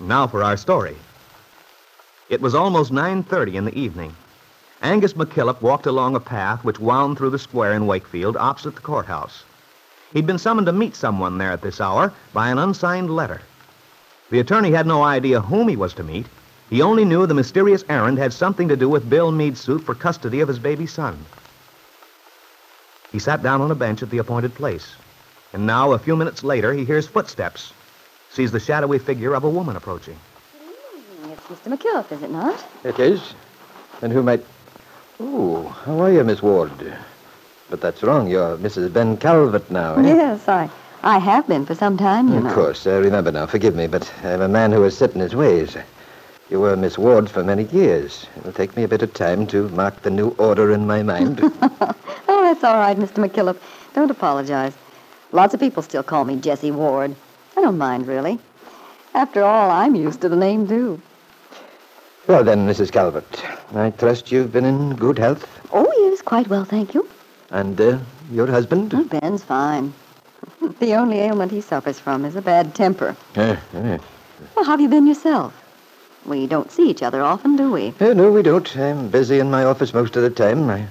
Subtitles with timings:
[0.00, 0.96] Now for our story.
[2.30, 4.16] It was almost 9.30 in the evening.
[4.80, 8.80] Angus McKillop walked along a path which wound through the square in Wakefield opposite the
[8.80, 9.44] courthouse.
[10.14, 13.42] He'd been summoned to meet someone there at this hour by an unsigned letter.
[14.30, 16.26] The attorney had no idea whom he was to meet.
[16.70, 19.94] He only knew the mysterious errand had something to do with Bill Meade's suit for
[19.94, 21.18] custody of his baby son.
[23.12, 24.94] He sat down on a bench at the appointed place.
[25.52, 27.72] And now, a few minutes later, he hears footsteps,
[28.30, 30.16] sees the shadowy figure of a woman approaching.
[31.24, 31.76] It's Mr.
[31.76, 32.64] McKillop, is it not?
[32.84, 33.34] It is.
[34.02, 34.44] And who might.
[35.18, 36.70] Oh, how are you, Miss Ward?
[37.68, 38.28] But that's wrong.
[38.28, 38.92] You're Mrs.
[38.92, 40.02] Ben Calvert now, eh?
[40.02, 40.70] Yes, I,
[41.02, 42.48] I have been for some time, you know.
[42.48, 43.46] Of course, I remember now.
[43.46, 45.76] Forgive me, but I'm a man who is set in his ways.
[46.48, 48.26] You were Miss Ward for many years.
[48.38, 51.40] It'll take me a bit of time to mark the new order in my mind.
[51.62, 51.94] oh,
[52.28, 53.24] that's all right, Mr.
[53.24, 53.56] McKillop.
[53.94, 54.72] Don't apologize.
[55.32, 57.14] Lots of people still call me Jessie Ward.
[57.56, 58.38] I don't mind, really.
[59.14, 61.00] After all, I'm used to the name, too.
[62.28, 62.92] well, then, Mrs.
[62.92, 65.46] Calvert, I trust you've been in good health.
[65.72, 67.08] Oh, yes, quite well, thank you.
[67.50, 67.98] And uh,
[68.32, 68.94] your husband?
[68.94, 69.92] Oh, Ben's fine.
[70.78, 73.16] the only ailment he suffers from is a bad temper.
[73.36, 73.98] Uh, uh,
[74.54, 75.52] Well, how have you been yourself?
[76.26, 77.94] We don't see each other often, do we?
[78.00, 78.76] uh, no, we don't.
[78.76, 80.68] I'm busy in my office most of the time.
[80.70, 80.88] I'm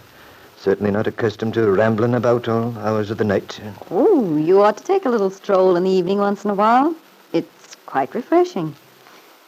[0.59, 3.59] certainly not accustomed to rambling about all hours of the night.
[3.89, 6.93] Oh, you ought to take a little stroll in the evening once in a while.
[7.31, 8.75] It's quite refreshing.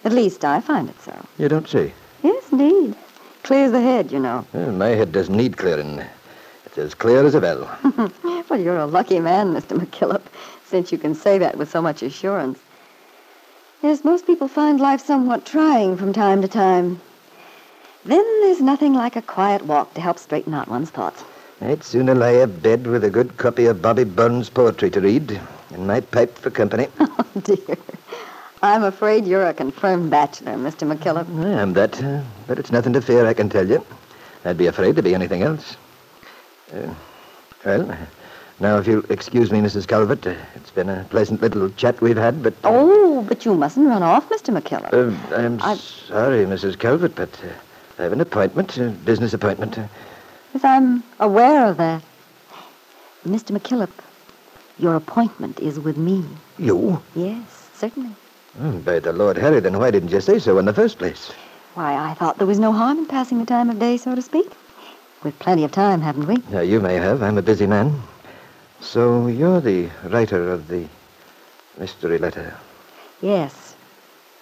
[0.06, 1.14] At least I find it so.
[1.38, 1.94] You don't say.
[2.24, 2.96] Yes, indeed.
[3.44, 4.46] Clears the head, you know.
[4.54, 6.02] Well, my head doesn't need clearing.
[6.66, 7.70] It's as clear as a bell.
[8.50, 9.78] Well, you're a lucky man, Mr.
[9.80, 10.24] McKillop,
[10.66, 12.60] since you can say that with so much assurance.
[13.82, 17.00] Yes, most people find life somewhat trying from time to time.
[18.06, 21.24] Then there's nothing like a quiet walk to help straighten out one's thoughts.
[21.62, 25.40] I'd sooner lie abed with a good copy of Bobby Burns' poetry to read
[25.72, 26.88] and my pipe for company.
[27.00, 27.78] Oh, dear.
[28.64, 30.92] I'm afraid you're a confirmed bachelor, Mr.
[30.92, 31.28] McKillop.
[31.46, 33.86] I am that, uh, but it's nothing to fear, I can tell you.
[34.44, 35.78] I'd be afraid to be anything else.
[36.76, 36.94] Uh,
[37.66, 37.98] well,
[38.60, 39.88] now if you'll excuse me, Mrs.
[39.88, 42.54] Calvert, uh, it's been a pleasant little chat we've had, but...
[42.64, 44.56] Oh, but you mustn't run off, Mr.
[44.60, 44.92] McKillop.
[44.94, 46.78] Uh, I'm I've- sorry, Mrs.
[46.78, 47.48] Calvert, but uh,
[48.00, 49.78] I have an appointment, a business appointment.
[49.78, 52.04] Yes, I'm aware of that.
[53.26, 53.58] Mr.
[53.58, 53.92] McKillop,
[54.80, 56.26] your appointment is with me.
[56.58, 57.02] you?
[57.16, 58.10] Yes, certainly.
[58.60, 61.32] Oh, by the Lord Harry, then why didn't you say so in the first place?
[61.76, 64.22] Why, I thought there was no harm in passing the time of day, so to
[64.22, 64.52] speak.
[65.24, 66.38] We've plenty of time, haven't we?
[66.50, 67.22] Now, you may have.
[67.22, 68.02] I'm a busy man.
[68.82, 70.88] So you're the writer of the
[71.78, 72.58] mystery letter.
[73.22, 73.76] Yes.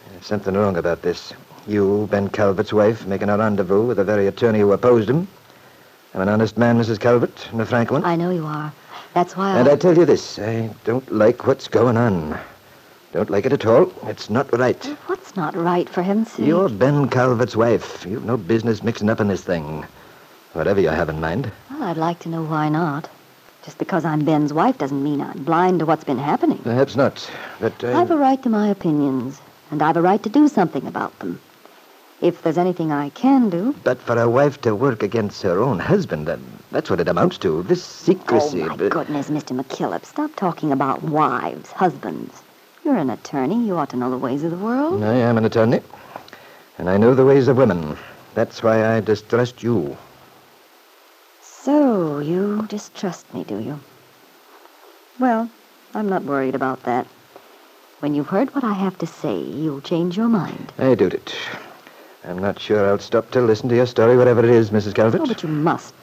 [0.09, 1.34] There's something wrong about this.
[1.68, 5.28] You, Ben Calvert's wife, making a rendezvous with the very attorney who opposed him.
[6.14, 7.00] I'm an honest man, Mrs.
[7.00, 8.03] Calvert, and a frank one.
[8.03, 8.74] I know you are.
[9.14, 9.75] That's why And I...
[9.75, 12.40] Tell you this, I don't like what's going on.
[13.12, 13.92] Don't like it at all.
[14.03, 14.84] It's not right.
[15.08, 16.46] What's not right, for him, sake?
[16.46, 18.06] You're Ben Calvert's wife.
[18.06, 19.86] You've no business mixing up in this thing.
[20.53, 21.52] Whatever you have in mind.
[21.70, 23.09] Well, I'd like to know why not.
[23.64, 26.59] Just because I'm Ben's wife doesn't mean I'm blind to what's been happening.
[26.59, 27.30] Perhaps not.
[27.59, 28.02] But I...
[28.02, 31.40] I've a right to my opinions, and I've a right to do something about them.
[32.22, 33.74] If there's anything I can do...
[33.84, 37.38] But for a wife to work against her own husband, that, that's what it amounts
[37.40, 37.63] to.
[37.63, 38.63] This secrecy.
[38.63, 39.57] Oh, my but- goodness, Mr.
[39.57, 42.41] McKillop, stop talking about wives, husbands.
[42.84, 43.66] You're an attorney.
[43.66, 45.02] You ought to know the ways of the world.
[45.03, 45.81] I am an attorney,
[46.78, 47.97] and I know the ways of women.
[48.35, 49.96] That's why I distrust you.
[51.41, 53.79] So, you distrust me, do you?
[55.19, 55.50] Well,
[55.94, 57.06] I'm not worried about that.
[58.00, 60.72] When you've heard what I have to say, you'll change your mind.
[60.78, 61.35] I doubt it.
[62.29, 64.94] I'm not sure I'll stop to listen to your story, whatever it is, Mrs.
[64.94, 65.22] Calvert.
[65.22, 65.95] Oh, but you must.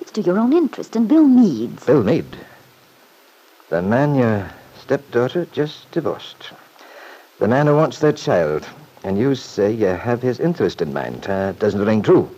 [0.00, 1.84] It's to your own interest, and Bill needs.
[1.84, 2.38] Bill Meade.
[3.68, 4.50] The man your
[4.80, 6.52] stepdaughter just divorced.
[7.38, 8.66] The man who wants their child.
[9.02, 11.28] And you say you have his interest in mind.
[11.28, 12.30] Uh, doesn't ring true.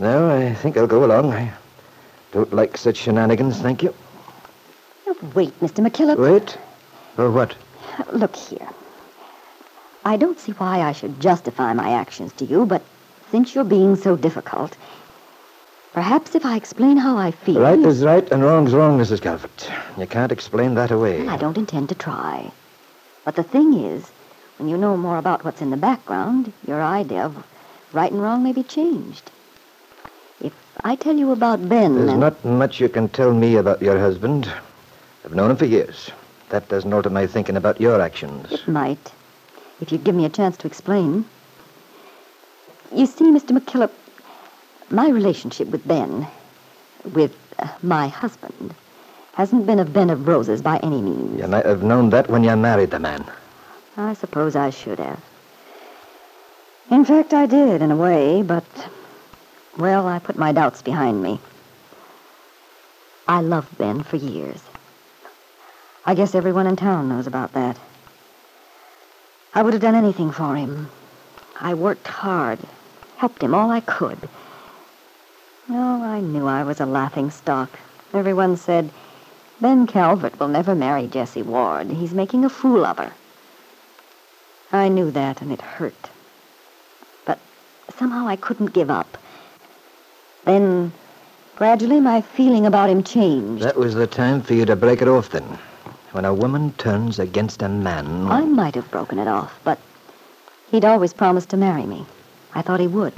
[0.00, 1.32] No, I think I'll go along.
[1.32, 1.52] I
[2.32, 3.94] don't like such shenanigans, thank you.
[5.06, 5.88] Now, wait, Mr.
[5.88, 6.18] McKillop.
[6.18, 6.58] Wait?
[7.14, 7.54] For what?
[8.12, 8.68] Look here.
[10.04, 12.82] I don't see why I should justify my actions to you, but
[13.30, 14.76] since you're being so difficult,
[15.94, 17.60] perhaps if I explain how I feel.
[17.60, 19.22] Right is right and wrong's wrong, Mrs.
[19.22, 19.70] Calvert.
[19.96, 21.26] You can't explain that away.
[21.26, 22.52] I don't intend to try.
[23.24, 24.10] But the thing is,
[24.58, 27.44] when you know more about what's in the background, your idea of
[27.92, 29.30] right and wrong may be changed.
[30.40, 30.52] If
[30.84, 32.20] I tell you about Ben There's and...
[32.20, 34.52] not much you can tell me about your husband.
[35.24, 36.10] I've known him for years.
[36.50, 38.52] That doesn't alter my thinking about your actions.
[38.52, 39.12] It might,
[39.84, 41.26] if you'd give me a chance to explain.
[42.90, 43.50] You see, Mr.
[43.56, 43.90] McKillop,
[44.90, 46.26] my relationship with Ben,
[47.12, 48.74] with uh, my husband,
[49.34, 51.38] hasn't been a bed of roses by any means.
[51.38, 53.26] You might have known that when you married the man.
[53.98, 55.22] I suppose I should have.
[56.90, 58.64] In fact, I did, in a way, but,
[59.76, 61.40] well, I put my doubts behind me.
[63.28, 64.62] I loved Ben for years.
[66.06, 67.76] I guess everyone in town knows about that.
[69.54, 70.90] I would have done anything for him.
[71.60, 72.58] I worked hard,
[73.16, 74.18] helped him all I could.
[75.70, 77.70] Oh, I knew I was a laughing stock.
[78.12, 78.90] Everyone said,
[79.60, 81.90] Ben Calvert will never marry Jessie Ward.
[81.90, 83.12] He's making a fool of her.
[84.72, 86.10] I knew that, and it hurt.
[87.24, 87.38] But
[87.96, 89.16] somehow I couldn't give up.
[90.44, 90.92] Then,
[91.54, 93.62] gradually, my feeling about him changed.
[93.62, 95.58] That was the time for you to break it off, then.
[96.14, 98.28] When a woman turns against a man.
[98.30, 99.80] I might have broken it off, but
[100.70, 102.06] he'd always promised to marry me.
[102.54, 103.14] I thought he would.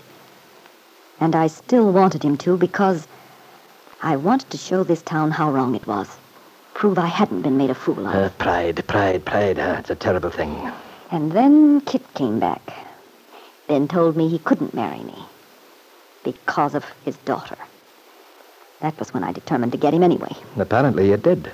[1.20, 3.06] And I still wanted him to because
[4.02, 6.16] I wanted to show this town how wrong it was.
[6.72, 8.14] Prove I hadn't been made a fool of.
[8.14, 9.58] Uh, pride, pride, pride.
[9.58, 10.72] Uh, it's a terrible thing.
[11.10, 12.62] And then Kitt came back.
[13.68, 15.18] Then told me he couldn't marry me
[16.24, 17.58] because of his daughter.
[18.80, 20.34] That was when I determined to get him anyway.
[20.56, 21.50] Apparently you did.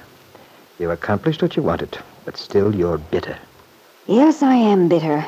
[0.82, 3.38] You accomplished what you wanted, but still you're bitter.
[4.08, 5.24] Yes, I am bitter.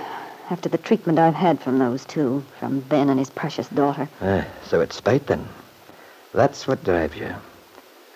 [0.50, 4.08] After the treatment I've had from those two, from Ben and his precious daughter.
[4.20, 5.46] Uh, so it's spite, then.
[6.32, 7.32] That's what drives you.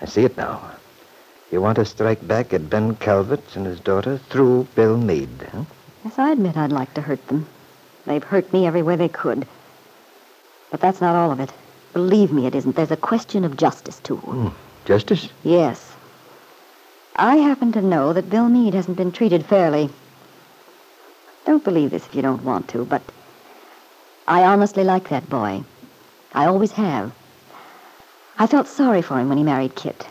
[0.01, 0.61] I see it now.
[1.53, 5.63] You want to strike back at Ben Calvert and his daughter through Bill Meade, huh?
[6.05, 7.47] Yes, I admit I'd like to hurt them.
[8.05, 9.47] They've hurt me every way they could.
[10.73, 11.53] But that's not all of it.
[11.93, 12.75] Believe me, it isn't.
[12.75, 14.17] There's a question of justice, too.
[14.17, 14.49] Hmm.
[14.85, 15.29] Justice?
[15.45, 15.95] Yes.
[17.21, 19.91] I happen to know that Bill Meade hasn't been treated fairly.
[21.45, 23.03] Don't believe this if you don't want to, but
[24.29, 25.65] I honestly like that boy.
[26.33, 27.13] I always have.
[28.39, 30.07] I felt sorry for him when he married Kitt.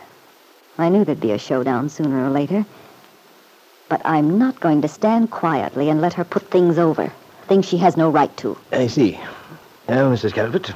[0.76, 2.66] I knew there'd be a showdown sooner or later.
[3.88, 7.10] But I'm not going to stand quietly and let her put things over.
[7.46, 8.58] Things she has no right to.
[8.70, 9.18] I see.
[9.88, 10.34] Now, Mrs.
[10.34, 10.72] Calvert,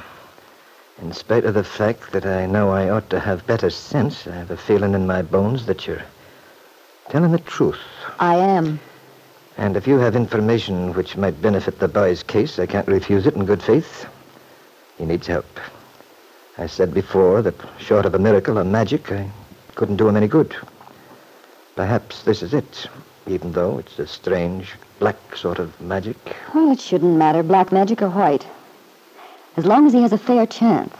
[0.99, 4.33] in spite of the fact that I know I ought to have better sense, I
[4.33, 6.01] have a feeling in my bones that you're
[7.09, 7.79] telling the truth.
[8.19, 8.79] I am.
[9.57, 13.35] And if you have information which might benefit the boy's case, I can't refuse it
[13.35, 14.07] in good faith.
[14.97, 15.45] He needs help.
[16.57, 19.29] I said before that short of a miracle or magic, I
[19.75, 20.55] couldn't do him any good.
[21.75, 22.87] Perhaps this is it,
[23.27, 26.17] even though it's a strange, black sort of magic.
[26.53, 28.45] Well, it shouldn't matter, black magic or white.
[29.57, 30.95] As long as he has a fair chance.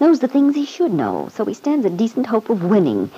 [0.00, 3.10] Knows the things he should know, so he stands a decent hope of winning.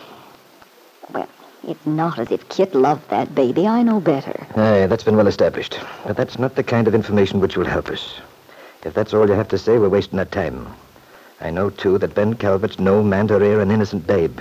[1.67, 3.67] It's not as if Kitt loved that baby.
[3.67, 4.47] I know better.
[4.57, 5.79] Aye, that's been well established.
[6.07, 8.19] But that's not the kind of information which will help us.
[8.85, 10.67] If that's all you have to say, we're wasting our time.
[11.41, 14.41] I know, too, that Ben Calvert's no man to rear an innocent babe.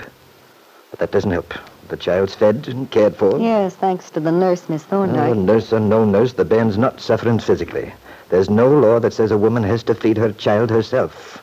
[0.90, 1.54] But that doesn't help.
[1.88, 3.38] The child's fed and cared for.
[3.38, 5.36] Yes, thanks to the nurse, Miss Thorndyke.
[5.36, 7.92] nurse or no nurse, the bairn's not suffering physically.
[8.28, 11.42] There's no law that says a woman has to feed her child herself.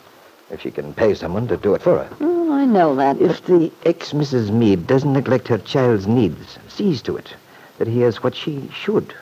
[0.49, 2.09] If she can pay someone to do it for her.
[2.21, 3.21] Oh, I know that.
[3.21, 4.49] If the ex-Mrs.
[4.49, 7.35] Meade doesn't neglect her child's needs, sees to it
[7.77, 9.13] that he has what she should,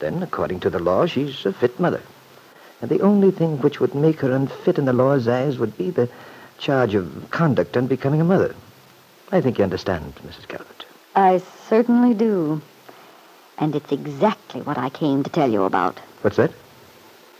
[0.00, 2.02] then, according to the law, she's a fit mother.
[2.80, 5.90] And the only thing which would make her unfit in the law's eyes would be
[5.90, 6.08] the
[6.58, 8.56] charge of conduct on becoming a mother.
[9.30, 10.48] I think you understand, Mrs.
[10.48, 10.84] Calvert.
[11.14, 12.60] I certainly do.
[13.58, 16.00] And it's exactly what I came to tell you about.
[16.22, 16.50] What's that?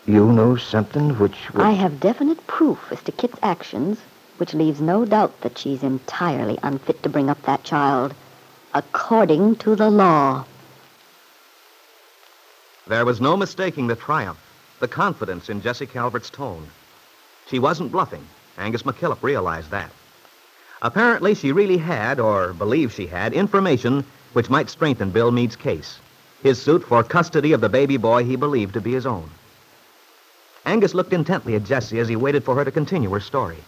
[0.06, 1.64] You know something which would...
[1.64, 3.98] I have definite proof as to Kitt's actions,
[4.40, 8.14] which leaves no doubt that she's entirely unfit to bring up that child,
[8.72, 10.42] according to the law.
[12.86, 14.40] There was no mistaking the triumph,
[14.78, 16.66] the confidence in Jessie Calvert's tone.
[17.48, 18.26] She wasn't bluffing.
[18.56, 19.90] Angus McKillop realized that.
[20.80, 25.98] Apparently, she really had, or believed she had, information which might strengthen Bill Meade's case,
[26.42, 29.28] his suit for custody of the baby boy he believed to be his own.
[30.64, 33.58] Angus looked intently at Jessie as he waited for her to continue her story.